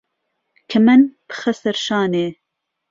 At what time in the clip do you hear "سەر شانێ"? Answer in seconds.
1.61-2.27